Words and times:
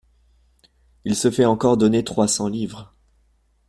Il 1.05 1.15
se 1.15 1.29
fait 1.29 1.45
encore 1.45 1.77
donner 1.77 2.03
trois 2.03 2.27
cents 2.27 2.47
livres. 2.47 2.91